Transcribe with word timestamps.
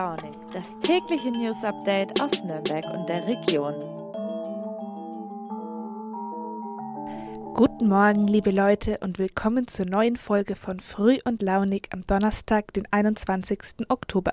Launig, 0.00 0.32
das 0.54 0.64
tägliche 0.80 1.30
News 1.30 1.62
Update 1.62 2.22
aus 2.22 2.42
Nürnberg 2.42 2.82
und 2.86 3.06
der 3.06 3.22
Region. 3.26 3.74
Guten 7.52 7.86
Morgen, 7.86 8.26
liebe 8.26 8.50
Leute, 8.50 8.96
und 9.02 9.18
willkommen 9.18 9.68
zur 9.68 9.84
neuen 9.84 10.16
Folge 10.16 10.56
von 10.56 10.80
Früh 10.80 11.18
und 11.24 11.42
Launig 11.42 11.88
am 11.92 12.00
Donnerstag, 12.06 12.72
den 12.72 12.84
21. 12.90 13.90
Oktober. 13.90 14.32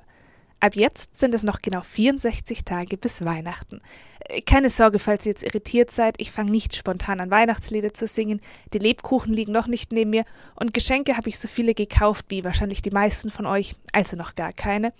Ab 0.61 0.77
jetzt 0.77 1.17
sind 1.17 1.33
es 1.33 1.43
noch 1.43 1.61
genau 1.61 1.81
64 1.81 2.63
Tage 2.63 2.95
bis 2.95 3.25
Weihnachten. 3.25 3.81
Äh, 4.19 4.39
keine 4.43 4.69
Sorge, 4.69 4.99
falls 4.99 5.25
ihr 5.25 5.31
jetzt 5.31 5.43
irritiert 5.43 5.91
seid, 5.91 6.15
ich 6.17 6.31
fange 6.31 6.51
nicht 6.51 6.77
spontan 6.77 7.19
an 7.19 7.29
Weihnachtslieder 7.29 7.93
zu 7.93 8.07
singen, 8.07 8.39
die 8.71 8.79
Lebkuchen 8.79 9.33
liegen 9.33 9.51
noch 9.51 9.67
nicht 9.67 9.91
neben 9.91 10.11
mir 10.11 10.23
und 10.55 10.73
Geschenke 10.73 11.17
habe 11.17 11.27
ich 11.27 11.37
so 11.37 11.49
viele 11.49 11.73
gekauft 11.73 12.27
wie 12.29 12.45
wahrscheinlich 12.45 12.81
die 12.81 12.91
meisten 12.91 13.29
von 13.29 13.45
euch, 13.45 13.75
also 13.91 14.15
noch 14.15 14.33
gar 14.35 14.53
keine. 14.53 14.93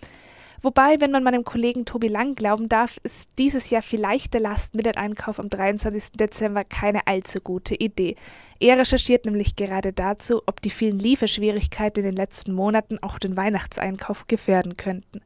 Wobei, 0.62 1.00
wenn 1.00 1.12
man 1.12 1.24
meinem 1.24 1.44
Kollegen 1.44 1.86
Tobi 1.86 2.08
Lang 2.08 2.34
glauben 2.34 2.68
darf, 2.68 2.98
ist 3.04 3.38
dieses 3.38 3.70
Jahr 3.70 3.84
vielleicht 3.84 4.34
der 4.34 4.42
Last-Minute-Einkauf 4.42 5.40
am 5.40 5.50
23. 5.50 6.14
Dezember 6.14 6.64
keine 6.64 7.06
allzu 7.06 7.40
gute 7.40 7.76
Idee. 7.76 8.16
Er 8.60 8.80
recherchiert 8.80 9.26
nämlich 9.26 9.56
gerade 9.56 9.94
dazu, 9.94 10.42
ob 10.48 10.62
die 10.62 10.72
vielen 10.72 10.98
Lieferschwierigkeiten 10.98 12.04
in 12.04 12.10
den 12.10 12.16
letzten 12.16 12.54
Monaten 12.54 12.98
auch 13.04 13.20
den 13.20 13.38
Weihnachtseinkauf 13.38 14.26
gefährden 14.26 14.78
könnten. 14.78 15.22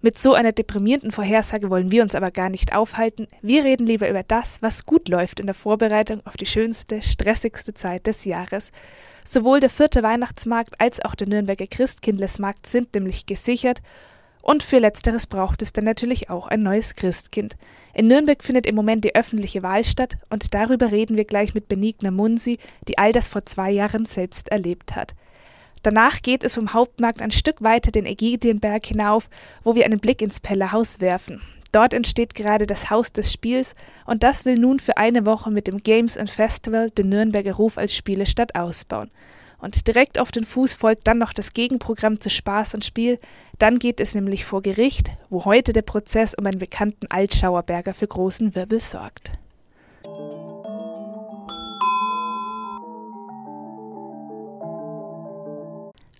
Mit 0.00 0.16
so 0.16 0.34
einer 0.34 0.52
deprimierenden 0.52 1.10
Vorhersage 1.10 1.70
wollen 1.70 1.90
wir 1.90 2.02
uns 2.02 2.14
aber 2.14 2.30
gar 2.30 2.50
nicht 2.50 2.72
aufhalten. 2.72 3.26
Wir 3.42 3.64
reden 3.64 3.84
lieber 3.84 4.08
über 4.08 4.22
das, 4.22 4.62
was 4.62 4.86
gut 4.86 5.08
läuft 5.08 5.40
in 5.40 5.46
der 5.46 5.56
Vorbereitung 5.56 6.24
auf 6.24 6.36
die 6.36 6.46
schönste, 6.46 7.02
stressigste 7.02 7.74
Zeit 7.74 8.06
des 8.06 8.24
Jahres. 8.24 8.70
Sowohl 9.24 9.58
der 9.58 9.70
vierte 9.70 10.04
Weihnachtsmarkt 10.04 10.80
als 10.80 11.04
auch 11.04 11.16
der 11.16 11.26
Nürnberger 11.26 11.66
Christkindlesmarkt 11.66 12.68
sind 12.68 12.94
nämlich 12.94 13.26
gesichert 13.26 13.82
und 14.48 14.62
für 14.62 14.78
letzteres 14.78 15.26
braucht 15.26 15.60
es 15.60 15.74
dann 15.74 15.84
natürlich 15.84 16.30
auch 16.30 16.46
ein 16.46 16.62
neues 16.62 16.94
Christkind. 16.94 17.58
In 17.92 18.06
Nürnberg 18.06 18.42
findet 18.42 18.64
im 18.64 18.76
Moment 18.76 19.04
die 19.04 19.14
öffentliche 19.14 19.62
Wahl 19.62 19.84
statt 19.84 20.16
und 20.30 20.54
darüber 20.54 20.90
reden 20.90 21.18
wir 21.18 21.26
gleich 21.26 21.52
mit 21.52 21.68
Benigna 21.68 22.10
Munsi, 22.10 22.56
die 22.88 22.96
all 22.96 23.12
das 23.12 23.28
vor 23.28 23.44
zwei 23.44 23.70
Jahren 23.70 24.06
selbst 24.06 24.48
erlebt 24.48 24.96
hat. 24.96 25.14
Danach 25.82 26.22
geht 26.22 26.44
es 26.44 26.54
vom 26.54 26.72
Hauptmarkt 26.72 27.20
ein 27.20 27.30
Stück 27.30 27.62
weiter 27.62 27.90
den 27.90 28.06
Ägidienberg 28.06 28.86
hinauf, 28.86 29.28
wo 29.64 29.74
wir 29.74 29.84
einen 29.84 30.00
Blick 30.00 30.22
ins 30.22 30.40
Pellerhaus 30.40 31.02
werfen. 31.02 31.42
Dort 31.70 31.92
entsteht 31.92 32.34
gerade 32.34 32.66
das 32.66 32.88
Haus 32.88 33.12
des 33.12 33.30
Spiels 33.30 33.74
und 34.06 34.22
das 34.22 34.46
will 34.46 34.56
nun 34.56 34.80
für 34.80 34.96
eine 34.96 35.26
Woche 35.26 35.50
mit 35.50 35.66
dem 35.66 35.82
Games 35.82 36.16
and 36.16 36.30
Festival 36.30 36.88
den 36.88 37.10
Nürnberger 37.10 37.52
Ruf 37.52 37.76
als 37.76 37.94
Spielestadt 37.94 38.54
ausbauen. 38.54 39.10
Und 39.60 39.88
direkt 39.88 40.18
auf 40.18 40.30
den 40.30 40.44
Fuß 40.44 40.74
folgt 40.74 41.06
dann 41.06 41.18
noch 41.18 41.32
das 41.32 41.52
Gegenprogramm 41.52 42.20
zu 42.20 42.30
Spaß 42.30 42.74
und 42.74 42.84
Spiel. 42.84 43.18
Dann 43.58 43.78
geht 43.78 43.98
es 43.98 44.14
nämlich 44.14 44.44
vor 44.44 44.62
Gericht, 44.62 45.10
wo 45.30 45.44
heute 45.44 45.72
der 45.72 45.82
Prozess 45.82 46.34
um 46.34 46.46
einen 46.46 46.60
bekannten 46.60 47.06
Altschauerberger 47.08 47.92
für 47.92 48.06
großen 48.06 48.54
Wirbel 48.54 48.80
sorgt. 48.80 49.32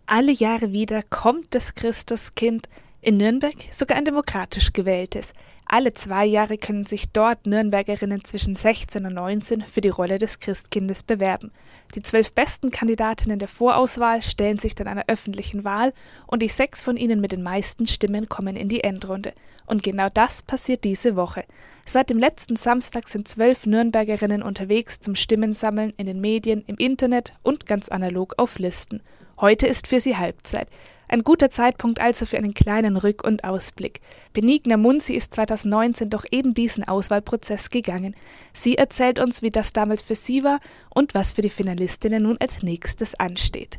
Alle 0.07 0.33
Jahre 0.33 0.73
wieder 0.73 1.03
kommt 1.03 1.55
das 1.55 1.75
Christuskind, 1.75 2.69
in 3.01 3.19
Nürnberg 3.19 3.55
sogar 3.73 3.99
ein 3.99 4.05
demokratisch 4.05 4.73
gewähltes. 4.73 5.33
Alle 5.71 5.93
zwei 5.93 6.25
Jahre 6.25 6.57
können 6.57 6.87
sich 6.87 7.11
dort 7.13 7.47
Nürnbergerinnen 7.47 8.25
zwischen 8.25 8.57
16 8.57 9.05
und 9.05 9.13
19 9.13 9.61
für 9.61 9.83
die 9.83 9.91
Rolle 9.91 10.19
des 10.19 10.41
Christkindes 10.41 11.03
bewerben. 11.03 11.53
Die 11.95 12.01
zwölf 12.01 12.33
besten 12.33 12.71
Kandidatinnen 12.71 13.39
der 13.39 13.49
Vorauswahl 13.49 14.23
stellen 14.23 14.57
sich 14.57 14.75
dann 14.75 14.89
einer 14.89 15.05
öffentlichen 15.09 15.65
Wahl 15.65 15.93
und 16.27 16.41
die 16.41 16.49
sechs 16.49 16.81
von 16.81 16.97
ihnen 16.97 17.21
mit 17.21 17.33
den 17.33 17.43
meisten 17.43 17.87
Stimmen 17.87 18.31
kommen 18.31 18.57
in 18.57 18.69
die 18.69 18.83
Endrunde. 18.83 19.33
Und 19.67 19.83
genau 19.83 20.09
das 20.09 20.43
passiert 20.43 20.85
diese 20.85 21.17
Woche. 21.17 21.45
Seit 21.85 22.09
dem 22.09 22.19
letzten 22.19 22.57
Samstag 22.57 23.07
sind 23.07 23.29
zwölf 23.29 23.67
Nürnbergerinnen 23.67 24.43
unterwegs 24.43 25.01
zum 25.01 25.15
Stimmensammeln 25.15 25.93
in 25.99 26.07
den 26.07 26.23
Medien, 26.23 26.65
im 26.67 26.77
Internet 26.77 27.35
und 27.43 27.67
ganz 27.67 27.91
analog 27.91 28.33
auf 28.39 28.59
Listen. 28.59 29.03
Heute 29.39 29.67
ist 29.67 29.87
für 29.87 30.01
sie 30.01 30.17
Halbzeit. 30.17 30.69
Ein 31.09 31.25
guter 31.25 31.49
Zeitpunkt 31.49 32.01
also 32.01 32.27
für 32.27 32.37
einen 32.37 32.53
kleinen 32.53 32.99
Rück- 32.99 33.27
und 33.27 33.43
Ausblick. 33.43 34.01
Benigna 34.35 34.77
Munzi 34.77 35.15
ist 35.15 35.33
2019 35.35 36.11
durch 36.11 36.27
eben 36.31 36.53
diesen 36.53 36.85
Auswahlprozess 36.85 37.71
gegangen. 37.71 38.15
Sie 38.53 38.77
erzählt 38.77 39.19
uns, 39.19 39.41
wie 39.41 39.51
das 39.51 39.73
damals 39.73 40.03
für 40.03 40.15
sie 40.15 40.45
war 40.45 40.61
und 40.95 41.15
was 41.15 41.33
für 41.33 41.41
die 41.41 41.51
Finalistinnen 41.51 42.23
nun 42.23 42.37
als 42.39 42.63
nächstes 42.63 43.15
ansteht. 43.15 43.79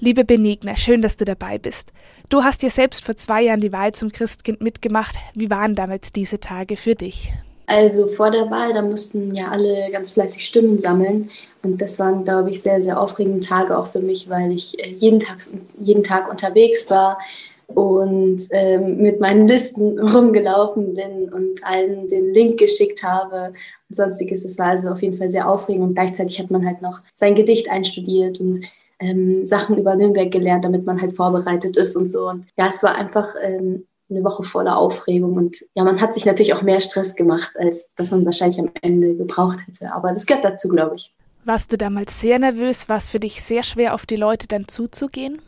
Liebe 0.00 0.24
Benigna, 0.24 0.76
schön, 0.76 1.02
dass 1.02 1.16
du 1.16 1.24
dabei 1.24 1.58
bist. 1.58 1.92
Du 2.28 2.44
hast 2.44 2.62
dir 2.62 2.70
selbst 2.70 3.04
vor 3.04 3.16
zwei 3.16 3.42
Jahren 3.42 3.60
die 3.60 3.72
Wahl 3.72 3.92
zum 3.92 4.12
Christkind 4.12 4.60
mitgemacht. 4.60 5.16
Wie 5.34 5.50
waren 5.50 5.74
damals 5.74 6.12
diese 6.12 6.38
Tage 6.38 6.76
für 6.76 6.94
dich? 6.94 7.32
Also 7.68 8.06
vor 8.06 8.30
der 8.30 8.50
Wahl, 8.50 8.72
da 8.72 8.80
mussten 8.80 9.34
ja 9.34 9.48
alle 9.48 9.90
ganz 9.92 10.12
fleißig 10.12 10.46
Stimmen 10.46 10.78
sammeln. 10.78 11.28
Und 11.62 11.82
das 11.82 11.98
waren, 11.98 12.24
glaube 12.24 12.48
ich, 12.48 12.62
sehr, 12.62 12.80
sehr 12.80 12.98
aufregende 12.98 13.40
Tage 13.40 13.76
auch 13.76 13.88
für 13.88 14.00
mich, 14.00 14.30
weil 14.30 14.52
ich 14.52 14.82
äh, 14.82 14.88
jeden 14.88 15.20
Tag, 15.20 15.36
jeden 15.78 16.02
Tag 16.02 16.30
unterwegs 16.30 16.90
war 16.90 17.18
und 17.66 18.40
ähm, 18.52 19.02
mit 19.02 19.20
meinen 19.20 19.46
Listen 19.46 19.98
rumgelaufen 20.14 20.94
bin 20.94 21.30
und 21.30 21.62
allen 21.62 22.08
den 22.08 22.32
Link 22.32 22.58
geschickt 22.58 23.02
habe 23.02 23.52
und 23.90 23.94
sonstiges. 23.94 24.46
Es 24.46 24.58
war 24.58 24.68
also 24.68 24.88
auf 24.88 25.02
jeden 25.02 25.18
Fall 25.18 25.28
sehr 25.28 25.46
aufregend 25.46 25.88
und 25.88 25.94
gleichzeitig 25.94 26.40
hat 26.40 26.50
man 26.50 26.64
halt 26.64 26.80
noch 26.80 27.02
sein 27.12 27.34
Gedicht 27.34 27.70
einstudiert 27.70 28.40
und 28.40 28.64
ähm, 28.98 29.44
Sachen 29.44 29.76
über 29.76 29.94
Nürnberg 29.94 30.30
gelernt, 30.30 30.64
damit 30.64 30.86
man 30.86 31.02
halt 31.02 31.14
vorbereitet 31.14 31.76
ist 31.76 31.96
und 31.96 32.08
so. 32.08 32.30
Und 32.30 32.46
ja, 32.56 32.68
es 32.68 32.82
war 32.82 32.94
einfach 32.94 33.34
ähm, 33.42 33.84
eine 34.10 34.24
Woche 34.24 34.42
voller 34.42 34.76
Aufregung 34.76 35.34
und 35.34 35.56
ja, 35.74 35.84
man 35.84 36.00
hat 36.00 36.14
sich 36.14 36.24
natürlich 36.24 36.54
auch 36.54 36.62
mehr 36.62 36.80
Stress 36.80 37.14
gemacht, 37.14 37.52
als 37.58 37.94
dass 37.94 38.10
man 38.10 38.24
wahrscheinlich 38.24 38.58
am 38.58 38.70
Ende 38.80 39.14
gebraucht 39.14 39.58
hätte. 39.66 39.92
Aber 39.92 40.12
das 40.12 40.26
gehört 40.26 40.44
dazu, 40.44 40.68
glaube 40.68 40.96
ich. 40.96 41.12
Warst 41.44 41.72
du 41.72 41.78
damals 41.78 42.20
sehr 42.20 42.38
nervös? 42.38 42.88
War 42.88 42.96
es 42.96 43.06
für 43.06 43.20
dich 43.20 43.42
sehr 43.42 43.62
schwer, 43.62 43.94
auf 43.94 44.06
die 44.06 44.16
Leute 44.16 44.48
dann 44.48 44.68
zuzugehen? 44.68 45.40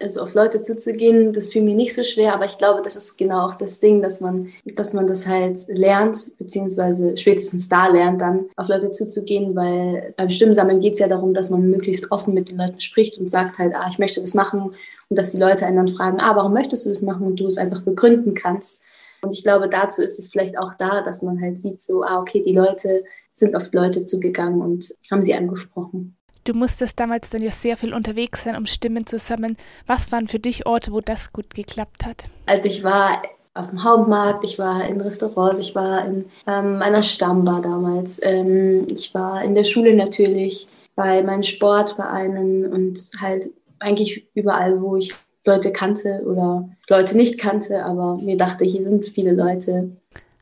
Also 0.00 0.20
auf 0.20 0.32
Leute 0.32 0.62
zuzugehen, 0.62 1.34
das 1.34 1.50
fiel 1.50 1.62
mir 1.62 1.74
nicht 1.74 1.94
so 1.94 2.02
schwer, 2.02 2.34
aber 2.34 2.46
ich 2.46 2.56
glaube, 2.56 2.80
das 2.82 2.96
ist 2.96 3.18
genau 3.18 3.46
auch 3.46 3.56
das 3.56 3.80
Ding, 3.80 4.00
dass 4.00 4.22
man, 4.22 4.50
dass 4.64 4.94
man 4.94 5.06
das 5.06 5.26
halt 5.26 5.58
lernt, 5.68 6.16
beziehungsweise 6.38 7.18
spätestens 7.18 7.68
da 7.68 7.88
lernt, 7.88 8.18
dann 8.20 8.46
auf 8.56 8.68
Leute 8.68 8.92
zuzugehen, 8.92 9.54
weil 9.54 10.14
beim 10.16 10.30
Stimmsammeln 10.30 10.80
geht 10.80 10.94
es 10.94 11.00
ja 11.00 11.08
darum, 11.08 11.34
dass 11.34 11.50
man 11.50 11.68
möglichst 11.68 12.10
offen 12.12 12.32
mit 12.32 12.50
den 12.50 12.56
Leuten 12.56 12.80
spricht 12.80 13.18
und 13.18 13.28
sagt 13.28 13.58
halt, 13.58 13.74
ah, 13.74 13.88
ich 13.90 13.98
möchte 13.98 14.22
das 14.22 14.32
machen 14.32 14.74
und 15.10 15.18
dass 15.18 15.32
die 15.32 15.38
Leute 15.38 15.66
einen 15.66 15.76
dann 15.76 15.94
fragen, 15.94 16.20
ah, 16.20 16.36
warum 16.36 16.54
möchtest 16.54 16.86
du 16.86 16.88
das 16.88 17.02
machen 17.02 17.26
und 17.26 17.36
du 17.36 17.46
es 17.46 17.58
einfach 17.58 17.82
begründen 17.82 18.34
kannst. 18.34 18.84
Und 19.22 19.34
ich 19.34 19.42
glaube, 19.42 19.68
dazu 19.68 20.02
ist 20.02 20.18
es 20.18 20.30
vielleicht 20.30 20.56
auch 20.58 20.74
da, 20.76 21.02
dass 21.02 21.20
man 21.22 21.40
halt 21.42 21.60
sieht, 21.60 21.80
so, 21.80 22.02
ah, 22.02 22.20
okay, 22.20 22.42
die 22.42 22.54
Leute 22.54 23.04
sind 23.34 23.54
auf 23.56 23.72
Leute 23.72 24.04
zugegangen 24.04 24.62
und 24.62 24.94
haben 25.10 25.22
sie 25.22 25.34
angesprochen. 25.34 26.16
Du 26.44 26.54
musstest 26.54 26.98
damals 26.98 27.28
dann 27.28 27.42
ja 27.42 27.50
sehr 27.50 27.76
viel 27.76 27.92
unterwegs 27.92 28.44
sein, 28.44 28.56
um 28.56 28.64
Stimmen 28.66 29.06
zu 29.06 29.18
sammeln. 29.18 29.56
Was 29.86 30.10
waren 30.10 30.26
für 30.26 30.38
dich 30.38 30.64
Orte, 30.64 30.92
wo 30.92 31.00
das 31.00 31.32
gut 31.32 31.54
geklappt 31.54 32.06
hat? 32.06 32.30
Also 32.46 32.66
ich 32.66 32.82
war 32.82 33.22
auf 33.54 33.68
dem 33.68 33.84
Hauptmarkt, 33.84 34.44
ich 34.44 34.58
war 34.58 34.88
in 34.88 35.00
Restaurants, 35.00 35.58
ich 35.58 35.74
war 35.74 36.04
in 36.06 36.24
ähm, 36.46 36.80
einer 36.80 37.02
Stammbar 37.02 37.60
damals, 37.60 38.20
ähm, 38.22 38.86
ich 38.88 39.12
war 39.12 39.42
in 39.42 39.54
der 39.54 39.64
Schule 39.64 39.94
natürlich, 39.94 40.66
bei 40.94 41.22
meinen 41.22 41.42
Sportvereinen 41.42 42.70
und 42.70 43.10
halt 43.20 43.50
eigentlich 43.80 44.26
überall, 44.34 44.80
wo 44.80 44.96
ich 44.96 45.12
Leute 45.44 45.72
kannte 45.72 46.22
oder 46.24 46.68
Leute 46.88 47.16
nicht 47.16 47.38
kannte, 47.38 47.84
aber 47.84 48.16
mir 48.16 48.36
dachte, 48.36 48.64
hier 48.64 48.82
sind 48.82 49.06
viele 49.06 49.32
Leute. 49.32 49.90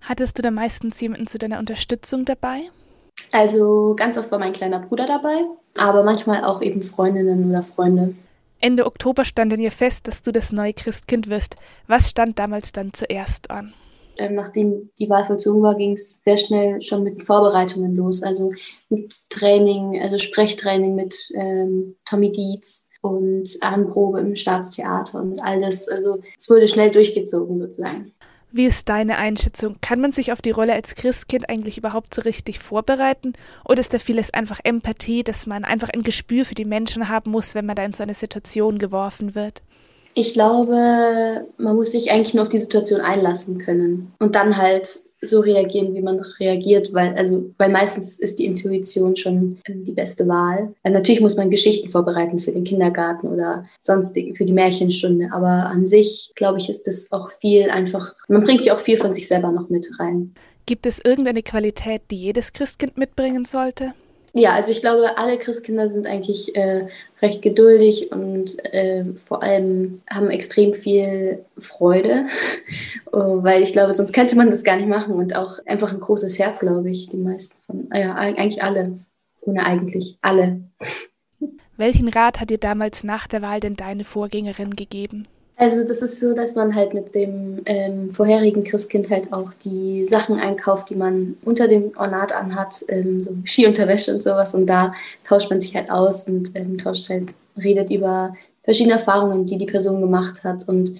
Hattest 0.02 0.38
du 0.38 0.42
da 0.42 0.50
meistens 0.50 1.00
jemanden 1.00 1.26
zu 1.26 1.38
deiner 1.38 1.58
Unterstützung 1.58 2.24
dabei? 2.24 2.70
Also 3.32 3.94
ganz 3.96 4.16
oft 4.16 4.30
war 4.30 4.38
mein 4.38 4.52
kleiner 4.52 4.80
Bruder 4.80 5.06
dabei, 5.06 5.44
aber 5.76 6.02
manchmal 6.02 6.44
auch 6.44 6.62
eben 6.62 6.82
Freundinnen 6.82 7.48
oder 7.48 7.62
Freunde. 7.62 8.14
Ende 8.60 8.86
Oktober 8.86 9.24
stand 9.24 9.52
dann 9.52 9.60
ihr 9.60 9.70
fest, 9.70 10.08
dass 10.08 10.22
du 10.22 10.32
das 10.32 10.52
neue 10.52 10.72
Christkind 10.72 11.28
wirst. 11.28 11.56
Was 11.86 12.10
stand 12.10 12.38
damals 12.38 12.72
dann 12.72 12.92
zuerst 12.92 13.50
an? 13.50 13.72
Ähm, 14.18 14.34
nachdem 14.34 14.90
die 14.98 15.08
Wahl 15.08 15.26
vollzogen 15.26 15.62
war, 15.62 15.76
ging 15.76 15.92
es 15.92 16.22
sehr 16.24 16.38
schnell 16.38 16.82
schon 16.82 17.02
mit 17.02 17.22
Vorbereitungen 17.22 17.94
los. 17.94 18.22
Also 18.22 18.52
mit 18.88 19.14
Training, 19.30 20.00
also 20.02 20.18
Sprechtraining 20.18 20.94
mit 20.94 21.30
ähm, 21.34 21.96
Tommy 22.04 22.32
Dietz 22.32 22.88
und 23.00 23.48
Anprobe 23.60 24.20
im 24.20 24.34
Staatstheater 24.34 25.20
und 25.20 25.40
all 25.40 25.60
das. 25.60 25.88
Also 25.88 26.18
es 26.36 26.50
wurde 26.50 26.68
schnell 26.68 26.90
durchgezogen 26.90 27.56
sozusagen. 27.56 28.12
Wie 28.50 28.64
ist 28.64 28.88
deine 28.88 29.18
Einschätzung? 29.18 29.76
Kann 29.82 30.00
man 30.00 30.10
sich 30.10 30.32
auf 30.32 30.40
die 30.40 30.52
Rolle 30.52 30.72
als 30.72 30.94
Christkind 30.94 31.50
eigentlich 31.50 31.76
überhaupt 31.76 32.14
so 32.14 32.22
richtig 32.22 32.58
vorbereiten? 32.58 33.34
Oder 33.66 33.80
ist 33.80 33.92
da 33.92 33.98
vieles 33.98 34.32
einfach 34.32 34.60
Empathie, 34.64 35.22
dass 35.22 35.46
man 35.46 35.64
einfach 35.64 35.90
ein 35.90 36.02
Gespür 36.02 36.46
für 36.46 36.54
die 36.54 36.64
Menschen 36.64 37.10
haben 37.10 37.30
muss, 37.30 37.54
wenn 37.54 37.66
man 37.66 37.76
da 37.76 37.84
in 37.84 37.92
so 37.92 38.02
eine 38.02 38.14
Situation 38.14 38.78
geworfen 38.78 39.34
wird? 39.34 39.62
Ich 40.14 40.32
glaube, 40.32 41.46
man 41.58 41.76
muss 41.76 41.92
sich 41.92 42.10
eigentlich 42.10 42.34
nur 42.34 42.42
auf 42.42 42.48
die 42.48 42.58
Situation 42.58 43.00
einlassen 43.00 43.58
können 43.58 44.12
und 44.18 44.34
dann 44.34 44.56
halt 44.56 44.88
so 45.20 45.40
reagieren, 45.40 45.94
wie 45.94 46.00
man 46.00 46.20
reagiert, 46.38 46.92
weil, 46.92 47.14
also, 47.16 47.50
weil 47.58 47.70
meistens 47.70 48.18
ist 48.18 48.38
die 48.38 48.46
Intuition 48.46 49.16
schon 49.16 49.58
ähm, 49.66 49.84
die 49.84 49.92
beste 49.92 50.28
Wahl. 50.28 50.74
Also 50.82 50.94
natürlich 50.94 51.20
muss 51.20 51.36
man 51.36 51.50
Geschichten 51.50 51.90
vorbereiten 51.90 52.38
für 52.40 52.52
den 52.52 52.64
Kindergarten 52.64 53.28
oder 53.28 53.62
sonst 53.80 54.14
für 54.14 54.44
die 54.44 54.52
Märchenstunde, 54.52 55.28
aber 55.32 55.66
an 55.66 55.86
sich, 55.86 56.32
glaube 56.36 56.58
ich, 56.58 56.68
ist 56.68 56.86
das 56.86 57.10
auch 57.10 57.30
viel 57.40 57.70
einfach, 57.70 58.14
man 58.28 58.44
bringt 58.44 58.64
ja 58.64 58.76
auch 58.76 58.80
viel 58.80 58.96
von 58.96 59.12
sich 59.12 59.26
selber 59.26 59.50
noch 59.50 59.68
mit 59.68 59.88
rein. 59.98 60.34
Gibt 60.66 60.86
es 60.86 61.00
irgendeine 61.02 61.42
Qualität, 61.42 62.02
die 62.10 62.16
jedes 62.16 62.52
Christkind 62.52 62.96
mitbringen 62.96 63.44
sollte? 63.44 63.94
Ja, 64.34 64.52
also 64.54 64.70
ich 64.70 64.80
glaube, 64.80 65.16
alle 65.16 65.38
Christkinder 65.38 65.88
sind 65.88 66.06
eigentlich 66.06 66.54
äh, 66.54 66.86
recht 67.22 67.40
geduldig 67.42 68.12
und 68.12 68.62
äh, 68.72 69.04
vor 69.16 69.42
allem 69.42 70.02
haben 70.08 70.30
extrem 70.30 70.74
viel 70.74 71.44
Freude, 71.58 72.26
oh, 73.12 73.42
weil 73.42 73.62
ich 73.62 73.72
glaube, 73.72 73.92
sonst 73.92 74.12
könnte 74.12 74.36
man 74.36 74.50
das 74.50 74.64
gar 74.64 74.76
nicht 74.76 74.88
machen 74.88 75.14
und 75.14 75.34
auch 75.34 75.58
einfach 75.66 75.92
ein 75.92 76.00
großes 76.00 76.38
Herz, 76.38 76.60
glaube 76.60 76.90
ich, 76.90 77.08
die 77.08 77.16
meisten 77.16 77.62
von, 77.66 77.90
äh, 77.90 78.02
ja, 78.02 78.14
eigentlich 78.14 78.62
alle, 78.62 78.98
ohne 79.40 79.64
eigentlich 79.64 80.18
alle. 80.20 80.60
Welchen 81.76 82.08
Rat 82.08 82.40
hat 82.40 82.50
dir 82.50 82.58
damals 82.58 83.04
nach 83.04 83.26
der 83.26 83.40
Wahl 83.40 83.60
denn 83.60 83.76
deine 83.76 84.04
Vorgängerin 84.04 84.76
gegeben? 84.76 85.26
Also 85.60 85.82
das 85.82 86.02
ist 86.02 86.20
so, 86.20 86.34
dass 86.34 86.54
man 86.54 86.76
halt 86.76 86.94
mit 86.94 87.16
dem 87.16 87.62
ähm, 87.66 88.12
vorherigen 88.12 88.62
Christkind 88.62 89.10
halt 89.10 89.32
auch 89.32 89.52
die 89.54 90.06
Sachen 90.06 90.38
einkauft, 90.38 90.88
die 90.88 90.94
man 90.94 91.36
unter 91.44 91.66
dem 91.66 91.90
Ornat 91.96 92.32
anhat, 92.32 92.84
ähm, 92.86 93.20
so 93.24 93.34
Skiunterwäsche 93.44 94.14
und 94.14 94.22
sowas. 94.22 94.54
Und 94.54 94.66
da 94.66 94.92
tauscht 95.26 95.50
man 95.50 95.58
sich 95.58 95.74
halt 95.74 95.90
aus 95.90 96.28
und 96.28 96.54
ähm, 96.54 96.78
tauscht 96.78 97.10
halt, 97.10 97.34
redet 97.60 97.90
über 97.90 98.34
verschiedene 98.62 98.94
Erfahrungen, 98.94 99.46
die 99.46 99.58
die 99.58 99.66
Person 99.66 100.00
gemacht 100.00 100.44
hat. 100.44 100.68
Und 100.68 100.92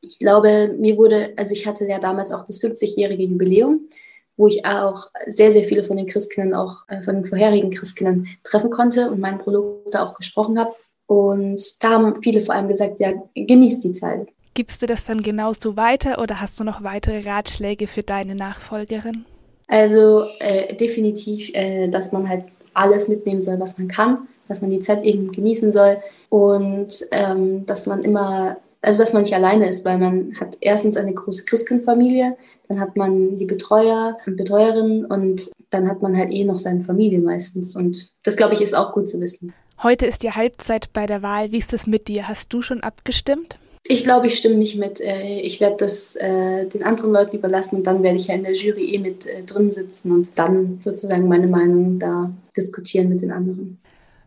ich 0.00 0.20
glaube, 0.20 0.72
mir 0.78 0.96
wurde, 0.96 1.32
also 1.36 1.52
ich 1.52 1.66
hatte 1.66 1.84
ja 1.84 1.98
damals 1.98 2.30
auch 2.30 2.44
das 2.44 2.62
50-jährige 2.62 3.24
Jubiläum, 3.24 3.88
wo 4.36 4.46
ich 4.46 4.64
auch 4.64 5.08
sehr, 5.26 5.50
sehr 5.50 5.64
viele 5.64 5.82
von 5.82 5.96
den 5.96 6.06
Christkindern, 6.06 6.54
auch 6.54 6.86
äh, 6.86 7.02
von 7.02 7.16
den 7.16 7.24
vorherigen 7.24 7.72
Christkindern 7.72 8.28
treffen 8.44 8.70
konnte 8.70 9.10
und 9.10 9.18
meinen 9.18 9.38
Prolog 9.38 9.90
da 9.90 10.06
auch 10.06 10.14
gesprochen 10.14 10.56
habe. 10.56 10.72
Und 11.06 11.62
da 11.82 11.90
haben 11.90 12.22
viele 12.22 12.40
vor 12.40 12.54
allem 12.54 12.68
gesagt, 12.68 12.98
ja, 13.00 13.12
genießt 13.34 13.84
die 13.84 13.92
Zeit. 13.92 14.28
Gibst 14.54 14.82
du 14.82 14.86
das 14.86 15.04
dann 15.06 15.22
genauso 15.22 15.76
weiter 15.76 16.20
oder 16.20 16.40
hast 16.40 16.60
du 16.60 16.64
noch 16.64 16.82
weitere 16.84 17.28
Ratschläge 17.28 17.86
für 17.86 18.02
deine 18.02 18.36
Nachfolgerin? 18.36 19.24
Also 19.66 20.24
äh, 20.38 20.74
definitiv, 20.76 21.50
äh, 21.54 21.88
dass 21.88 22.12
man 22.12 22.28
halt 22.28 22.44
alles 22.74 23.08
mitnehmen 23.08 23.40
soll, 23.40 23.58
was 23.58 23.78
man 23.78 23.88
kann, 23.88 24.28
dass 24.48 24.60
man 24.60 24.70
die 24.70 24.80
Zeit 24.80 25.04
eben 25.04 25.32
genießen 25.32 25.72
soll 25.72 25.96
und 26.28 26.92
ähm, 27.12 27.64
dass 27.66 27.86
man 27.86 28.02
immer, 28.02 28.58
also 28.82 29.02
dass 29.02 29.12
man 29.12 29.22
nicht 29.22 29.34
alleine 29.34 29.66
ist, 29.66 29.84
weil 29.84 29.98
man 29.98 30.38
hat 30.38 30.58
erstens 30.60 30.96
eine 30.96 31.14
große 31.14 31.46
Christkindfamilie, 31.46 32.36
dann 32.68 32.80
hat 32.80 32.96
man 32.96 33.36
die 33.36 33.46
Betreuer 33.46 34.18
und 34.26 34.36
Betreuerinnen 34.36 35.06
und 35.06 35.50
dann 35.70 35.88
hat 35.88 36.02
man 36.02 36.16
halt 36.16 36.32
eh 36.32 36.44
noch 36.44 36.58
seine 36.58 36.82
Familie 36.82 37.20
meistens 37.20 37.74
und 37.74 38.10
das 38.22 38.36
glaube 38.36 38.54
ich 38.54 38.60
ist 38.60 38.74
auch 38.74 38.92
gut 38.92 39.08
zu 39.08 39.20
wissen. 39.20 39.52
Heute 39.84 40.06
ist 40.06 40.22
die 40.22 40.30
Halbzeit 40.30 40.94
bei 40.94 41.04
der 41.04 41.20
Wahl. 41.20 41.52
Wie 41.52 41.58
ist 41.58 41.74
es 41.74 41.86
mit 41.86 42.08
dir? 42.08 42.26
Hast 42.26 42.54
du 42.54 42.62
schon 42.62 42.80
abgestimmt? 42.80 43.58
Ich 43.86 44.02
glaube, 44.02 44.28
ich 44.28 44.38
stimme 44.38 44.54
nicht 44.54 44.76
mit. 44.76 44.98
Äh, 44.98 45.40
ich 45.40 45.60
werde 45.60 45.76
das 45.76 46.16
äh, 46.16 46.64
den 46.66 46.82
anderen 46.82 47.12
Leuten 47.12 47.36
überlassen 47.36 47.76
und 47.76 47.86
dann 47.86 48.02
werde 48.02 48.16
ich 48.16 48.28
ja 48.28 48.34
in 48.34 48.44
der 48.44 48.54
Jury 48.54 48.94
eh 48.94 48.98
mit 48.98 49.26
äh, 49.26 49.42
drin 49.42 49.70
sitzen 49.70 50.12
und 50.12 50.38
dann 50.38 50.80
sozusagen 50.82 51.28
meine 51.28 51.48
Meinung 51.48 51.98
da 51.98 52.32
diskutieren 52.56 53.10
mit 53.10 53.20
den 53.20 53.30
anderen. 53.30 53.78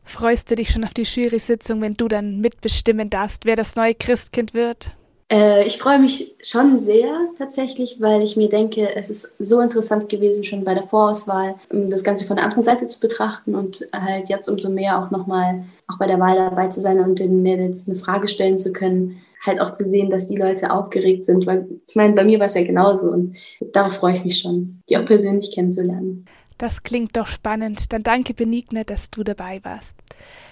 Freust 0.03 0.51
du 0.51 0.55
dich 0.55 0.69
schon 0.69 0.83
auf 0.83 0.93
die 0.93 1.01
Jury-Sitzung, 1.01 1.81
wenn 1.81 1.95
du 1.95 2.07
dann 2.07 2.39
mitbestimmen 2.39 3.09
darfst, 3.09 3.45
wer 3.45 3.55
das 3.55 3.75
neue 3.75 3.95
Christkind 3.95 4.53
wird? 4.53 4.96
Äh, 5.29 5.67
ich 5.67 5.77
freue 5.77 5.99
mich 5.99 6.35
schon 6.41 6.79
sehr 6.79 7.13
tatsächlich, 7.37 7.97
weil 7.99 8.21
ich 8.21 8.37
mir 8.37 8.49
denke, 8.49 8.95
es 8.95 9.09
ist 9.09 9.35
so 9.39 9.59
interessant 9.59 10.07
gewesen, 10.09 10.45
schon 10.45 10.63
bei 10.63 10.73
der 10.73 10.83
Vorauswahl 10.83 11.55
das 11.69 12.03
Ganze 12.03 12.25
von 12.25 12.37
der 12.37 12.45
anderen 12.45 12.63
Seite 12.63 12.85
zu 12.85 12.99
betrachten 12.99 13.55
und 13.55 13.87
halt 13.93 14.29
jetzt 14.29 14.47
umso 14.47 14.69
mehr 14.69 14.99
auch 14.99 15.11
nochmal 15.11 15.65
auch 15.87 15.97
bei 15.97 16.07
der 16.07 16.19
Wahl 16.19 16.35
dabei 16.35 16.67
zu 16.67 16.79
sein 16.79 16.99
und 16.99 17.19
den 17.19 17.41
Mädels 17.41 17.87
eine 17.87 17.97
Frage 17.97 18.27
stellen 18.27 18.57
zu 18.57 18.71
können, 18.71 19.21
halt 19.45 19.59
auch 19.59 19.71
zu 19.71 19.83
sehen, 19.83 20.09
dass 20.09 20.27
die 20.27 20.37
Leute 20.37 20.71
aufgeregt 20.71 21.23
sind, 21.23 21.45
weil 21.45 21.67
ich 21.87 21.95
meine, 21.95 22.13
bei 22.13 22.23
mir 22.23 22.39
war 22.39 22.47
es 22.47 22.55
ja 22.55 22.63
genauso 22.63 23.11
und 23.11 23.37
darauf 23.73 23.93
freue 23.93 24.17
ich 24.17 24.25
mich 24.25 24.39
schon, 24.39 24.81
die 24.89 24.97
auch 24.97 25.05
persönlich 25.05 25.53
kennenzulernen. 25.53 26.25
Das 26.57 26.81
klingt 26.81 27.15
doch 27.15 27.27
spannend. 27.27 27.93
Dann 27.93 28.01
danke 28.01 28.33
Benigne, 28.33 28.83
dass 28.83 29.11
du 29.11 29.23
dabei 29.23 29.59
warst. 29.63 29.97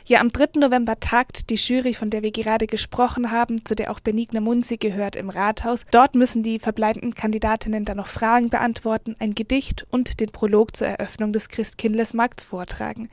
Ja, 0.07 0.19
am 0.19 0.29
3. 0.29 0.59
November 0.59 1.00
tagt 1.00 1.50
die 1.50 1.56
Jury, 1.56 1.95
von 1.95 2.12
der 2.12 2.21
wir 2.21 2.31
gerade 2.31 2.67
gesprochen 2.67 3.31
haben, 3.31 3.65
zu 3.65 3.75
der 3.75 3.89
auch 3.89 4.00
Benigne 4.00 4.39
Munzi 4.39 4.77
gehört, 4.77 5.15
im 5.15 5.31
Rathaus. 5.31 5.85
Dort 5.89 6.13
müssen 6.13 6.44
die 6.44 6.59
verbleibenden 6.59 7.15
Kandidatinnen 7.15 7.85
dann 7.85 7.97
noch 7.97 8.07
Fragen 8.07 8.50
beantworten, 8.50 9.15
ein 9.17 9.33
Gedicht 9.33 9.88
und 9.89 10.19
den 10.19 10.29
Prolog 10.29 10.75
zur 10.75 10.88
Eröffnung 10.88 11.33
des 11.33 11.50
Christkindlesmarkts 11.50 12.44
vortragen. 12.44 13.09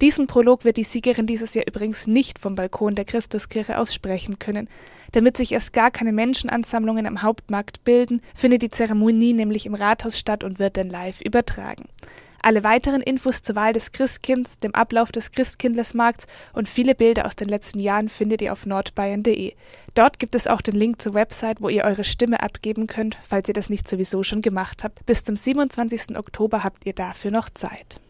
Diesen 0.00 0.26
Prolog 0.26 0.64
wird 0.64 0.76
die 0.76 0.84
Siegerin 0.84 1.26
dieses 1.26 1.54
Jahr 1.54 1.66
übrigens 1.66 2.06
nicht 2.06 2.38
vom 2.38 2.54
Balkon 2.54 2.94
der 2.94 3.06
Christuskirche 3.06 3.78
aussprechen 3.78 4.38
können. 4.38 4.68
Damit 5.12 5.36
sich 5.36 5.52
erst 5.52 5.72
gar 5.72 5.90
keine 5.90 6.12
Menschenansammlungen 6.12 7.06
am 7.06 7.22
Hauptmarkt 7.22 7.82
bilden, 7.82 8.20
findet 8.34 8.62
die 8.62 8.70
Zeremonie 8.70 9.32
nämlich 9.32 9.64
im 9.64 9.74
Rathaus 9.74 10.18
statt 10.18 10.44
und 10.44 10.58
wird 10.58 10.76
dann 10.76 10.90
live 10.90 11.22
übertragen. 11.22 11.86
Alle 12.46 12.62
weiteren 12.62 13.02
Infos 13.02 13.42
zur 13.42 13.56
Wahl 13.56 13.72
des 13.72 13.90
Christkinds, 13.90 14.58
dem 14.58 14.72
Ablauf 14.72 15.10
des 15.10 15.32
Christkindlesmarkts 15.32 16.28
und 16.52 16.68
viele 16.68 16.94
Bilder 16.94 17.26
aus 17.26 17.34
den 17.34 17.48
letzten 17.48 17.80
Jahren 17.80 18.08
findet 18.08 18.40
ihr 18.40 18.52
auf 18.52 18.66
nordbayern.de. 18.66 19.54
Dort 19.94 20.20
gibt 20.20 20.36
es 20.36 20.46
auch 20.46 20.60
den 20.60 20.76
Link 20.76 21.02
zur 21.02 21.14
Website, 21.14 21.60
wo 21.60 21.68
ihr 21.68 21.82
eure 21.82 22.04
Stimme 22.04 22.40
abgeben 22.44 22.86
könnt, 22.86 23.18
falls 23.20 23.48
ihr 23.48 23.54
das 23.54 23.68
nicht 23.68 23.88
sowieso 23.88 24.22
schon 24.22 24.42
gemacht 24.42 24.84
habt. 24.84 25.04
Bis 25.06 25.24
zum 25.24 25.34
27. 25.34 26.16
Oktober 26.16 26.62
habt 26.62 26.86
ihr 26.86 26.92
dafür 26.92 27.32
noch 27.32 27.50
Zeit. 27.50 28.00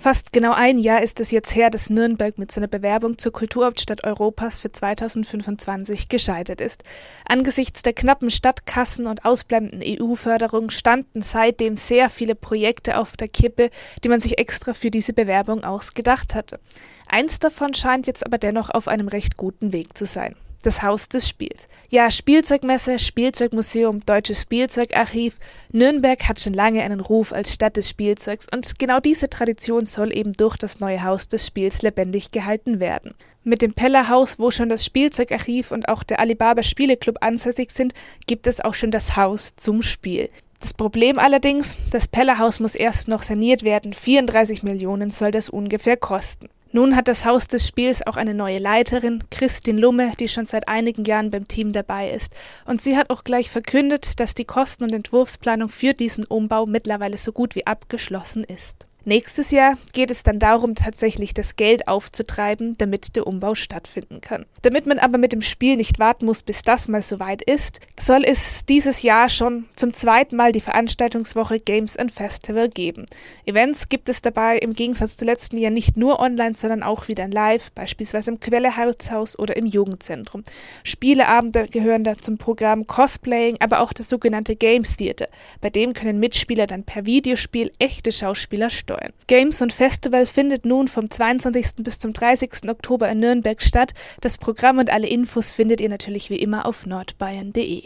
Fast 0.00 0.32
genau 0.32 0.52
ein 0.52 0.78
Jahr 0.78 1.02
ist 1.02 1.20
es 1.20 1.30
jetzt 1.30 1.54
her, 1.54 1.68
dass 1.68 1.90
Nürnberg 1.90 2.38
mit 2.38 2.50
seiner 2.50 2.68
Bewerbung 2.68 3.18
zur 3.18 3.32
Kulturhauptstadt 3.32 4.02
Europas 4.02 4.58
für 4.58 4.72
2025 4.72 6.08
gescheitert 6.08 6.62
ist. 6.62 6.84
Angesichts 7.28 7.82
der 7.82 7.92
knappen 7.92 8.30
Stadtkassen 8.30 9.06
und 9.06 9.26
ausbleibenden 9.26 9.82
EU-Förderung 9.84 10.70
standen 10.70 11.20
seitdem 11.20 11.76
sehr 11.76 12.08
viele 12.08 12.34
Projekte 12.34 12.96
auf 12.96 13.18
der 13.18 13.28
Kippe, 13.28 13.68
die 14.02 14.08
man 14.08 14.20
sich 14.20 14.38
extra 14.38 14.72
für 14.72 14.90
diese 14.90 15.12
Bewerbung 15.12 15.64
ausgedacht 15.64 16.34
hatte. 16.34 16.60
Eins 17.06 17.38
davon 17.38 17.74
scheint 17.74 18.06
jetzt 18.06 18.24
aber 18.24 18.38
dennoch 18.38 18.70
auf 18.70 18.88
einem 18.88 19.08
recht 19.08 19.36
guten 19.36 19.74
Weg 19.74 19.98
zu 19.98 20.06
sein 20.06 20.34
das 20.62 20.82
Haus 20.82 21.08
des 21.08 21.28
Spiels. 21.28 21.68
Ja, 21.88 22.10
Spielzeugmesse, 22.10 22.98
Spielzeugmuseum, 22.98 24.00
Deutsches 24.04 24.42
Spielzeugarchiv. 24.42 25.38
Nürnberg 25.72 26.28
hat 26.28 26.40
schon 26.40 26.52
lange 26.52 26.82
einen 26.82 27.00
Ruf 27.00 27.32
als 27.32 27.54
Stadt 27.54 27.76
des 27.76 27.88
Spielzeugs 27.88 28.46
und 28.52 28.78
genau 28.78 29.00
diese 29.00 29.30
Tradition 29.30 29.86
soll 29.86 30.16
eben 30.16 30.32
durch 30.32 30.56
das 30.56 30.80
neue 30.80 31.02
Haus 31.02 31.28
des 31.28 31.46
Spiels 31.46 31.82
lebendig 31.82 32.30
gehalten 32.30 32.80
werden. 32.80 33.14
Mit 33.42 33.62
dem 33.62 33.72
Pellerhaus, 33.72 34.38
wo 34.38 34.50
schon 34.50 34.68
das 34.68 34.84
Spielzeugarchiv 34.84 35.70
und 35.72 35.88
auch 35.88 36.02
der 36.02 36.20
Alibaba 36.20 36.62
Spieleclub 36.62 37.16
ansässig 37.22 37.70
sind, 37.70 37.94
gibt 38.26 38.46
es 38.46 38.60
auch 38.60 38.74
schon 38.74 38.90
das 38.90 39.16
Haus 39.16 39.56
zum 39.56 39.82
Spiel. 39.82 40.28
Das 40.60 40.74
Problem 40.74 41.18
allerdings, 41.18 41.78
das 41.90 42.06
Pellerhaus 42.06 42.60
muss 42.60 42.74
erst 42.74 43.08
noch 43.08 43.22
saniert 43.22 43.62
werden. 43.62 43.94
34 43.94 44.62
Millionen 44.62 45.08
soll 45.08 45.30
das 45.30 45.48
ungefähr 45.48 45.96
kosten. 45.96 46.50
Nun 46.72 46.94
hat 46.94 47.08
das 47.08 47.24
Haus 47.24 47.48
des 47.48 47.66
Spiels 47.66 48.06
auch 48.06 48.16
eine 48.16 48.32
neue 48.32 48.58
Leiterin, 48.58 49.24
Christin 49.30 49.76
Lumme, 49.76 50.12
die 50.20 50.28
schon 50.28 50.46
seit 50.46 50.68
einigen 50.68 51.04
Jahren 51.04 51.30
beim 51.30 51.48
Team 51.48 51.72
dabei 51.72 52.10
ist. 52.10 52.32
Und 52.64 52.80
sie 52.80 52.96
hat 52.96 53.10
auch 53.10 53.24
gleich 53.24 53.50
verkündet, 53.50 54.20
dass 54.20 54.34
die 54.34 54.44
Kosten- 54.44 54.84
und 54.84 54.92
Entwurfsplanung 54.92 55.68
für 55.68 55.94
diesen 55.94 56.24
Umbau 56.24 56.66
mittlerweile 56.66 57.18
so 57.18 57.32
gut 57.32 57.56
wie 57.56 57.66
abgeschlossen 57.66 58.44
ist. 58.44 58.86
Nächstes 59.10 59.50
Jahr 59.50 59.76
geht 59.92 60.12
es 60.12 60.22
dann 60.22 60.38
darum, 60.38 60.76
tatsächlich 60.76 61.34
das 61.34 61.56
Geld 61.56 61.88
aufzutreiben, 61.88 62.78
damit 62.78 63.16
der 63.16 63.26
Umbau 63.26 63.56
stattfinden 63.56 64.20
kann. 64.20 64.46
Damit 64.62 64.86
man 64.86 65.00
aber 65.00 65.18
mit 65.18 65.32
dem 65.32 65.42
Spiel 65.42 65.74
nicht 65.74 65.98
warten 65.98 66.26
muss, 66.26 66.44
bis 66.44 66.62
das 66.62 66.86
mal 66.86 67.02
soweit 67.02 67.42
ist, 67.42 67.80
soll 67.98 68.22
es 68.24 68.66
dieses 68.66 69.02
Jahr 69.02 69.28
schon 69.28 69.64
zum 69.74 69.94
zweiten 69.94 70.36
Mal 70.36 70.52
die 70.52 70.60
Veranstaltungswoche 70.60 71.58
Games 71.58 71.96
and 71.96 72.12
Festival 72.12 72.68
geben. 72.68 73.06
Events 73.46 73.88
gibt 73.88 74.08
es 74.08 74.22
dabei 74.22 74.58
im 74.58 74.74
Gegensatz 74.74 75.16
zu 75.16 75.24
letzten 75.24 75.58
Jahr 75.58 75.72
nicht 75.72 75.96
nur 75.96 76.20
online, 76.20 76.54
sondern 76.54 76.84
auch 76.84 77.08
wieder 77.08 77.26
live, 77.26 77.72
beispielsweise 77.72 78.30
im 78.30 78.38
Quellehaushaus 78.38 79.36
oder 79.36 79.56
im 79.56 79.66
Jugendzentrum. 79.66 80.44
Spieleabende 80.84 81.66
gehören 81.66 82.04
da 82.04 82.16
zum 82.16 82.38
Programm 82.38 82.86
Cosplaying, 82.86 83.56
aber 83.58 83.80
auch 83.80 83.92
das 83.92 84.08
sogenannte 84.08 84.54
Game 84.54 84.84
Theater. 84.84 85.26
Bei 85.60 85.68
dem 85.68 85.94
können 85.94 86.20
Mitspieler 86.20 86.68
dann 86.68 86.84
per 86.84 87.06
Videospiel 87.06 87.72
echte 87.80 88.12
Schauspieler 88.12 88.70
beisteuern. 89.00 89.12
Games 89.26 89.62
und 89.62 89.72
Festival 89.72 90.26
findet 90.26 90.64
nun 90.64 90.88
vom 90.88 91.10
22. 91.10 91.84
bis 91.84 91.98
zum 91.98 92.12
30. 92.12 92.68
Oktober 92.68 93.08
in 93.08 93.20
Nürnberg 93.20 93.60
statt. 93.62 93.94
Das 94.20 94.38
Programm 94.38 94.78
und 94.78 94.90
alle 94.90 95.08
Infos 95.08 95.52
findet 95.52 95.80
ihr 95.80 95.88
natürlich 95.88 96.30
wie 96.30 96.36
immer 96.36 96.66
auf 96.66 96.86
nordbayern.de. 96.86 97.82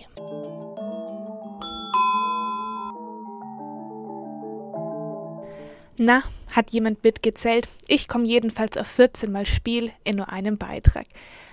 Na, 5.98 6.22
hat 6.50 6.70
jemand 6.70 7.04
mitgezählt? 7.04 7.68
Ich 7.86 8.08
komme 8.08 8.26
jedenfalls 8.26 8.76
auf 8.76 8.86
14 8.88 9.30
Mal 9.30 9.46
Spiel 9.46 9.92
in 10.02 10.16
nur 10.16 10.30
einem 10.30 10.58
Beitrag. 10.58 11.06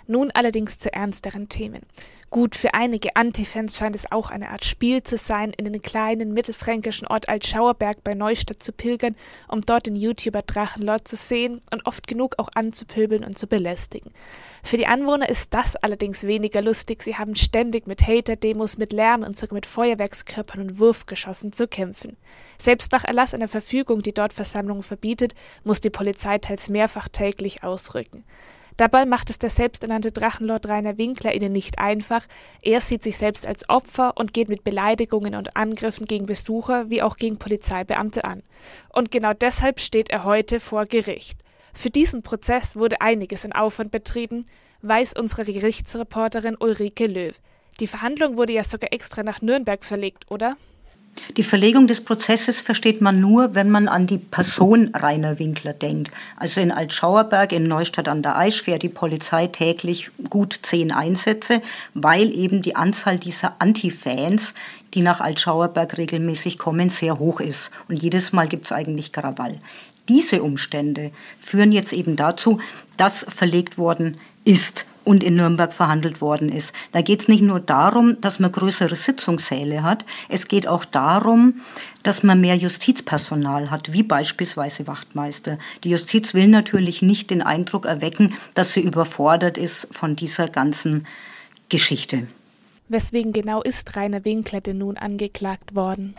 Nun 0.07 0.31
allerdings 0.31 0.77
zu 0.77 0.93
ernsteren 0.93 1.49
Themen. 1.49 1.81
Gut, 2.33 2.55
für 2.55 2.73
einige 2.73 3.17
Antifans 3.17 3.77
scheint 3.77 3.93
es 3.93 4.09
auch 4.09 4.29
eine 4.29 4.51
Art 4.51 4.63
Spiel 4.63 5.03
zu 5.03 5.17
sein, 5.17 5.51
in 5.51 5.65
den 5.65 5.81
kleinen 5.81 6.33
mittelfränkischen 6.33 7.05
Ort 7.07 7.27
Altschauerberg 7.27 8.05
bei 8.05 8.13
Neustadt 8.13 8.63
zu 8.63 8.71
pilgern, 8.71 9.17
um 9.49 9.59
dort 9.59 9.87
den 9.87 9.95
YouTuber 9.97 10.41
Drachenlord 10.41 11.05
zu 11.05 11.17
sehen 11.17 11.61
und 11.73 11.85
oft 11.85 12.07
genug 12.07 12.35
auch 12.37 12.47
anzupöbeln 12.55 13.25
und 13.25 13.37
zu 13.37 13.47
belästigen. 13.47 14.13
Für 14.63 14.77
die 14.77 14.87
Anwohner 14.87 15.27
ist 15.27 15.53
das 15.53 15.75
allerdings 15.75 16.23
weniger 16.23 16.61
lustig. 16.61 17.03
Sie 17.03 17.17
haben 17.17 17.35
ständig 17.35 17.85
mit 17.85 18.07
Hater-Demos, 18.07 18.77
mit 18.77 18.93
Lärm 18.93 19.23
und 19.23 19.37
sogar 19.37 19.55
mit 19.55 19.65
Feuerwerkskörpern 19.65 20.61
und 20.61 20.79
Wurfgeschossen 20.79 21.51
zu 21.51 21.67
kämpfen. 21.67 22.15
Selbst 22.57 22.93
nach 22.93 23.03
Erlass 23.03 23.33
einer 23.33 23.49
Verfügung, 23.49 24.03
die 24.03 24.13
dort 24.13 24.31
Versammlungen 24.31 24.83
verbietet, 24.83 25.33
muss 25.65 25.81
die 25.81 25.89
Polizei 25.89 26.37
teils 26.37 26.69
mehrfach 26.69 27.09
täglich 27.09 27.63
ausrücken. 27.63 28.23
Dabei 28.81 29.05
macht 29.05 29.29
es 29.29 29.37
der 29.37 29.51
selbsternannte 29.51 30.11
Drachenlord 30.11 30.67
Rainer 30.67 30.97
Winkler 30.97 31.35
ihnen 31.35 31.51
nicht 31.51 31.77
einfach. 31.77 32.25
Er 32.63 32.81
sieht 32.81 33.03
sich 33.03 33.15
selbst 33.15 33.45
als 33.45 33.69
Opfer 33.69 34.17
und 34.17 34.33
geht 34.33 34.49
mit 34.49 34.63
Beleidigungen 34.63 35.35
und 35.35 35.55
Angriffen 35.55 36.07
gegen 36.07 36.25
Besucher 36.25 36.89
wie 36.89 37.03
auch 37.03 37.17
gegen 37.17 37.37
Polizeibeamte 37.37 38.23
an. 38.23 38.41
Und 38.91 39.11
genau 39.11 39.33
deshalb 39.33 39.79
steht 39.79 40.09
er 40.09 40.23
heute 40.23 40.59
vor 40.59 40.87
Gericht. 40.87 41.41
Für 41.75 41.91
diesen 41.91 42.23
Prozess 42.23 42.75
wurde 42.75 43.01
einiges 43.01 43.45
in 43.45 43.53
Aufwand 43.53 43.91
betrieben, 43.91 44.47
weiß 44.81 45.13
unsere 45.13 45.43
Gerichtsreporterin 45.43 46.57
Ulrike 46.59 47.05
Löw. 47.05 47.39
Die 47.79 47.85
Verhandlung 47.85 48.35
wurde 48.35 48.53
ja 48.53 48.63
sogar 48.63 48.91
extra 48.91 49.21
nach 49.21 49.43
Nürnberg 49.43 49.85
verlegt, 49.85 50.25
oder? 50.31 50.57
Die 51.37 51.43
Verlegung 51.43 51.87
des 51.87 52.01
Prozesses 52.01 52.61
versteht 52.61 53.01
man 53.01 53.19
nur, 53.19 53.53
wenn 53.53 53.69
man 53.69 53.87
an 53.87 54.07
die 54.07 54.17
Person 54.17 54.91
Rainer 54.93 55.39
Winkler 55.39 55.73
denkt. 55.73 56.11
Also 56.37 56.59
in 56.61 56.71
Altschauerberg 56.71 57.51
in 57.51 57.67
Neustadt 57.67 58.07
an 58.07 58.21
der 58.21 58.37
Aisch 58.37 58.61
fährt 58.61 58.83
die 58.83 58.89
Polizei 58.89 59.47
täglich 59.47 60.11
gut 60.29 60.59
zehn 60.63 60.91
Einsätze, 60.91 61.61
weil 61.93 62.31
eben 62.33 62.61
die 62.61 62.75
Anzahl 62.75 63.17
dieser 63.17 63.55
Anti-Fans, 63.59 64.53
die 64.93 65.01
nach 65.01 65.21
Altschauerberg 65.21 65.97
regelmäßig 65.97 66.57
kommen, 66.57 66.89
sehr 66.89 67.19
hoch 67.19 67.39
ist. 67.39 67.71
Und 67.87 68.01
jedes 68.01 68.33
Mal 68.33 68.47
gibt 68.47 68.65
es 68.65 68.71
eigentlich 68.71 69.11
Krawall. 69.11 69.59
Diese 70.09 70.43
Umstände 70.43 71.11
führen 71.39 71.71
jetzt 71.71 71.93
eben 71.93 72.15
dazu, 72.15 72.59
dass 72.97 73.25
verlegt 73.29 73.77
worden 73.77 74.17
ist 74.43 74.85
und 75.03 75.23
in 75.23 75.35
Nürnberg 75.35 75.73
verhandelt 75.73 76.21
worden 76.21 76.49
ist. 76.49 76.73
Da 76.91 77.01
geht 77.01 77.21
es 77.21 77.27
nicht 77.27 77.41
nur 77.41 77.59
darum, 77.59 78.19
dass 78.21 78.39
man 78.39 78.51
größere 78.51 78.95
Sitzungssäle 78.95 79.83
hat, 79.83 80.05
es 80.29 80.47
geht 80.47 80.67
auch 80.67 80.85
darum, 80.85 81.61
dass 82.03 82.23
man 82.23 82.41
mehr 82.41 82.55
Justizpersonal 82.55 83.71
hat, 83.71 83.93
wie 83.93 84.03
beispielsweise 84.03 84.87
Wachtmeister. 84.87 85.57
Die 85.83 85.89
Justiz 85.89 86.33
will 86.33 86.47
natürlich 86.47 87.01
nicht 87.01 87.29
den 87.29 87.41
Eindruck 87.41 87.85
erwecken, 87.85 88.33
dass 88.53 88.73
sie 88.73 88.81
überfordert 88.81 89.57
ist 89.57 89.87
von 89.91 90.15
dieser 90.15 90.47
ganzen 90.47 91.07
Geschichte. 91.69 92.27
Weswegen 92.89 93.33
genau 93.33 93.61
ist 93.61 93.95
Rainer 93.95 94.25
Winkler 94.25 94.61
denn 94.61 94.79
nun 94.79 94.97
angeklagt 94.97 95.75
worden? 95.75 96.15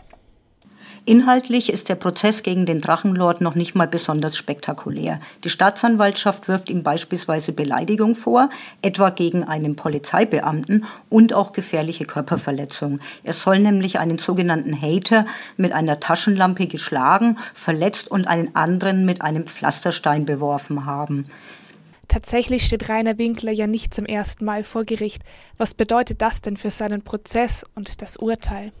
Inhaltlich 1.05 1.71
ist 1.71 1.89
der 1.89 1.95
Prozess 1.95 2.43
gegen 2.43 2.65
den 2.65 2.79
Drachenlord 2.79 3.41
noch 3.41 3.55
nicht 3.55 3.75
mal 3.75 3.87
besonders 3.87 4.37
spektakulär. 4.37 5.19
Die 5.43 5.49
Staatsanwaltschaft 5.49 6.47
wirft 6.47 6.69
ihm 6.69 6.81
beispielsweise 6.81 7.51
Beleidigung 7.51 8.15
vor, 8.15 8.49
etwa 8.81 9.09
gegen 9.09 9.43
einen 9.43 9.75
Polizeibeamten 9.75 10.85
und 11.09 11.33
auch 11.33 11.51
gefährliche 11.51 12.05
Körperverletzung. 12.05 12.99
Er 13.23 13.33
soll 13.33 13.59
nämlich 13.59 13.99
einen 13.99 14.17
sogenannten 14.17 14.79
Hater 14.81 15.25
mit 15.57 15.73
einer 15.73 15.99
Taschenlampe 15.99 16.67
geschlagen, 16.67 17.37
verletzt 17.53 18.09
und 18.09 18.25
einen 18.27 18.55
anderen 18.55 19.05
mit 19.05 19.21
einem 19.21 19.45
Pflasterstein 19.45 20.25
beworfen 20.25 20.85
haben. 20.85 21.27
Tatsächlich 22.07 22.65
steht 22.65 22.89
Rainer 22.89 23.17
Winkler 23.17 23.51
ja 23.51 23.65
nicht 23.65 23.93
zum 23.93 24.05
ersten 24.05 24.45
Mal 24.45 24.63
vor 24.63 24.83
Gericht. 24.83 25.23
Was 25.57 25.73
bedeutet 25.73 26.21
das 26.21 26.41
denn 26.41 26.57
für 26.57 26.69
seinen 26.69 27.01
Prozess 27.01 27.65
und 27.75 28.01
das 28.01 28.17
Urteil? 28.17 28.71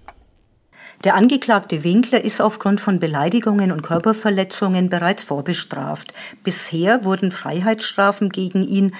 Der 1.03 1.15
Angeklagte 1.15 1.83
Winkler 1.83 2.23
ist 2.23 2.41
aufgrund 2.41 2.79
von 2.79 2.99
Beleidigungen 2.99 3.71
und 3.71 3.83
Körperverletzungen 3.83 4.89
bereits 4.89 5.25
vorbestraft. 5.25 6.13
Bisher 6.43 7.03
wurden 7.03 7.31
Freiheitsstrafen 7.31 8.29
gegen 8.29 8.63
ihn 8.63 8.95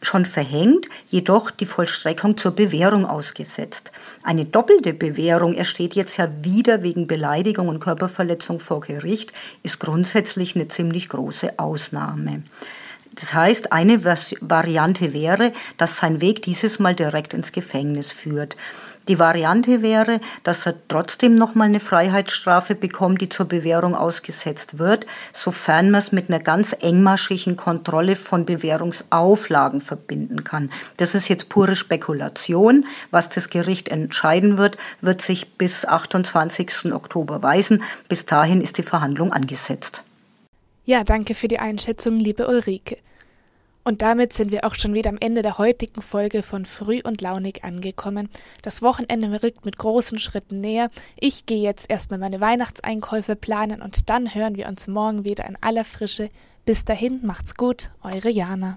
schon 0.00 0.24
verhängt, 0.24 0.88
jedoch 1.08 1.50
die 1.50 1.66
Vollstreckung 1.66 2.36
zur 2.36 2.52
Bewährung 2.52 3.04
ausgesetzt. 3.04 3.90
Eine 4.22 4.44
doppelte 4.44 4.94
Bewährung, 4.94 5.54
er 5.54 5.64
steht 5.64 5.94
jetzt 5.94 6.16
ja 6.16 6.28
wieder 6.42 6.82
wegen 6.82 7.06
Beleidigung 7.06 7.68
und 7.68 7.80
Körperverletzung 7.80 8.60
vor 8.60 8.80
Gericht, 8.80 9.32
ist 9.62 9.80
grundsätzlich 9.80 10.54
eine 10.54 10.68
ziemlich 10.68 11.08
große 11.08 11.58
Ausnahme. 11.58 12.44
Das 13.20 13.34
heißt, 13.34 13.72
eine 13.72 14.04
Variante 14.04 15.12
wäre, 15.12 15.52
dass 15.76 15.96
sein 15.96 16.20
Weg 16.20 16.42
dieses 16.42 16.78
Mal 16.78 16.94
direkt 16.94 17.34
ins 17.34 17.50
Gefängnis 17.50 18.12
führt. 18.12 18.56
Die 19.08 19.18
Variante 19.18 19.80
wäre, 19.80 20.20
dass 20.44 20.66
er 20.66 20.74
trotzdem 20.86 21.34
nochmal 21.34 21.68
eine 21.68 21.80
Freiheitsstrafe 21.80 22.74
bekommt, 22.74 23.22
die 23.22 23.30
zur 23.30 23.46
Bewährung 23.46 23.94
ausgesetzt 23.94 24.78
wird, 24.78 25.06
sofern 25.32 25.90
man 25.90 26.00
es 26.00 26.12
mit 26.12 26.28
einer 26.28 26.40
ganz 26.40 26.76
engmaschigen 26.78 27.56
Kontrolle 27.56 28.16
von 28.16 28.44
Bewährungsauflagen 28.44 29.80
verbinden 29.80 30.44
kann. 30.44 30.70
Das 30.98 31.14
ist 31.14 31.28
jetzt 31.28 31.48
pure 31.48 31.74
Spekulation. 31.74 32.84
Was 33.10 33.30
das 33.30 33.48
Gericht 33.48 33.88
entscheiden 33.88 34.58
wird, 34.58 34.76
wird 35.00 35.22
sich 35.22 35.54
bis 35.54 35.86
28. 35.86 36.92
Oktober 36.92 37.42
weisen. 37.42 37.82
Bis 38.10 38.26
dahin 38.26 38.60
ist 38.60 38.76
die 38.76 38.82
Verhandlung 38.82 39.32
angesetzt. 39.32 40.04
Ja, 40.84 41.02
danke 41.02 41.34
für 41.34 41.48
die 41.48 41.58
Einschätzung, 41.58 42.18
liebe 42.18 42.46
Ulrike. 42.46 42.98
Und 43.88 44.02
damit 44.02 44.34
sind 44.34 44.50
wir 44.50 44.64
auch 44.64 44.74
schon 44.74 44.92
wieder 44.92 45.08
am 45.08 45.16
Ende 45.18 45.40
der 45.40 45.56
heutigen 45.56 46.02
Folge 46.02 46.42
von 46.42 46.66
Früh 46.66 47.00
und 47.02 47.22
Launig 47.22 47.64
angekommen. 47.64 48.28
Das 48.60 48.82
Wochenende 48.82 49.42
rückt 49.42 49.64
mit 49.64 49.78
großen 49.78 50.18
Schritten 50.18 50.60
näher. 50.60 50.90
Ich 51.18 51.46
gehe 51.46 51.62
jetzt 51.62 51.88
erstmal 51.88 52.18
meine 52.18 52.38
Weihnachtseinkäufe 52.38 53.34
planen 53.34 53.80
und 53.80 54.10
dann 54.10 54.34
hören 54.34 54.56
wir 54.56 54.68
uns 54.68 54.88
morgen 54.88 55.24
wieder 55.24 55.46
in 55.46 55.56
aller 55.62 55.84
Frische. 55.84 56.28
Bis 56.66 56.84
dahin, 56.84 57.20
macht's 57.24 57.54
gut, 57.54 57.88
eure 58.02 58.28
Jana. 58.28 58.76